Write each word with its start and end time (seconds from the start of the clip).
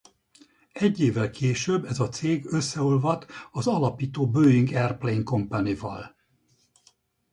Egy 0.73 0.99
évvel 0.99 1.29
később 1.29 1.85
ez 1.85 1.99
a 1.99 2.09
cég 2.09 2.45
összeolvadt 2.45 3.27
az 3.51 3.67
alapító 3.67 4.29
Boeing 4.29 4.71
Airplane 4.73 5.23
Company-val. 5.23 6.15